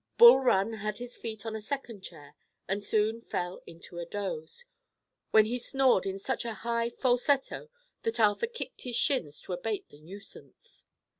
[0.17, 2.35] Bul Run had his feet on a second chair
[2.67, 4.65] and soon fell into a doze,
[5.29, 7.69] when he snored in such a high falsetto
[8.01, 10.85] that Arthur kicked his shins to abate the nuisance.